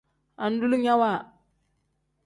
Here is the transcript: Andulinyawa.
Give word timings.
Andulinyawa. 0.43 1.11